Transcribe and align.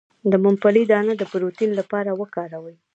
د 0.31 0.33
ممپلی 0.45 0.83
دانه 0.91 1.13
د 1.17 1.23
پروتین 1.31 1.71
لپاره 1.79 2.09
وکاروئ 2.21 2.75